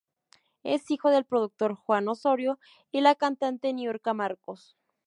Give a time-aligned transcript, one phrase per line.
[0.63, 2.57] Es hijo del productor Juan Osorio
[2.91, 4.75] y la cantante Niurka Marcos.